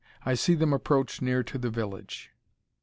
I 0.25 0.33
see 0.33 0.55
them 0.55 0.73
approach 0.73 1.21
near 1.21 1.43
to 1.43 1.59
the 1.59 1.69
village." 1.69 2.31